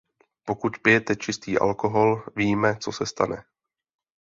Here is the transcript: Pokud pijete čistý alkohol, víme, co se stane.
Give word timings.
Pokud 0.45 0.77
pijete 0.83 1.15
čistý 1.15 1.59
alkohol, 1.59 2.23
víme, 2.35 2.75
co 2.75 2.91
se 2.91 3.05
stane. 3.05 3.43